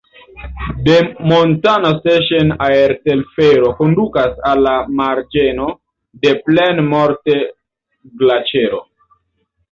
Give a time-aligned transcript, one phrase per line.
[0.85, 0.93] De
[1.31, 5.67] Montana-Station aertelfero kondukas al la marĝeno
[6.23, 8.81] de Plaine-Morte-Glaĉero.